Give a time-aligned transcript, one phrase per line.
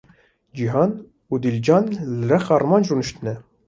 [0.55, 0.91] Cîhan
[1.31, 1.85] û Dilcan
[2.27, 3.33] li rex Armanc rûniştine.